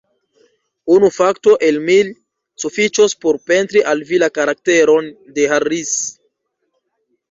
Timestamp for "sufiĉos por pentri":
2.65-3.87